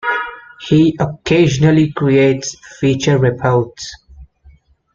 He 0.61 0.97
occasionally 0.99 1.91
creates 1.91 2.55
feature 2.79 3.19
reports. 3.19 3.93